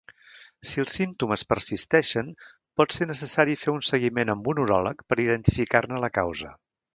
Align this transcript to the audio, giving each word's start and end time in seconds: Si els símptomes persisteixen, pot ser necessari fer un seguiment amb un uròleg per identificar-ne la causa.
Si 0.69 0.79
els 0.83 0.93
símptomes 0.99 1.43
persisteixen, 1.51 2.31
pot 2.81 2.95
ser 2.95 3.07
necessari 3.09 3.59
fer 3.65 3.75
un 3.75 3.85
seguiment 3.91 4.35
amb 4.35 4.51
un 4.55 4.63
uròleg 4.65 5.05
per 5.13 5.19
identificar-ne 5.27 6.03
la 6.07 6.11
causa. 6.19 6.53